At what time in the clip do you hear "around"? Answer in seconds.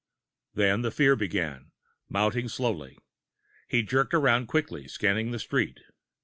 4.15-4.47